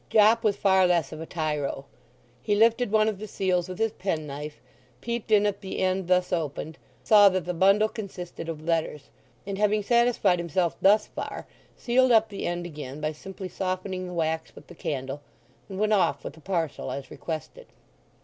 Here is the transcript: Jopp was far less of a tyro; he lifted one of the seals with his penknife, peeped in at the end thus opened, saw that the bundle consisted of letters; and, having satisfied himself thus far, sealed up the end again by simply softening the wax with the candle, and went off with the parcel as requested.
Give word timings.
Jopp 0.09 0.43
was 0.43 0.55
far 0.55 0.87
less 0.87 1.11
of 1.11 1.21
a 1.21 1.27
tyro; 1.27 1.85
he 2.41 2.55
lifted 2.55 2.91
one 2.91 3.07
of 3.07 3.19
the 3.19 3.27
seals 3.27 3.69
with 3.69 3.77
his 3.77 3.91
penknife, 3.91 4.59
peeped 4.99 5.29
in 5.31 5.45
at 5.45 5.61
the 5.61 5.77
end 5.77 6.07
thus 6.07 6.33
opened, 6.33 6.79
saw 7.03 7.29
that 7.29 7.45
the 7.45 7.53
bundle 7.53 7.87
consisted 7.87 8.49
of 8.49 8.63
letters; 8.65 9.11
and, 9.45 9.59
having 9.59 9.83
satisfied 9.83 10.39
himself 10.39 10.75
thus 10.81 11.05
far, 11.05 11.45
sealed 11.77 12.11
up 12.11 12.29
the 12.29 12.47
end 12.47 12.65
again 12.65 12.99
by 12.99 13.11
simply 13.11 13.47
softening 13.47 14.07
the 14.07 14.13
wax 14.15 14.55
with 14.55 14.65
the 14.65 14.73
candle, 14.73 15.21
and 15.69 15.77
went 15.79 15.93
off 15.93 16.23
with 16.23 16.33
the 16.33 16.41
parcel 16.41 16.89
as 16.91 17.11
requested. 17.11 17.67